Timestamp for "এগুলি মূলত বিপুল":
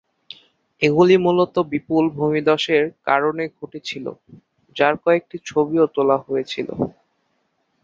0.81-2.03